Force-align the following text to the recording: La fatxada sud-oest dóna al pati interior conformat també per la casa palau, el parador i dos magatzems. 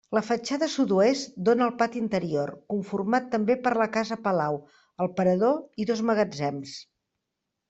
La 0.17 0.21
fatxada 0.27 0.67
sud-oest 0.75 1.35
dóna 1.49 1.63
al 1.65 1.73
pati 1.81 2.01
interior 2.03 2.53
conformat 2.75 3.27
també 3.35 3.57
per 3.67 3.75
la 3.83 3.87
casa 3.99 4.19
palau, 4.25 4.59
el 5.07 5.11
parador 5.21 5.55
i 5.85 5.89
dos 5.93 6.03
magatzems. 6.11 6.75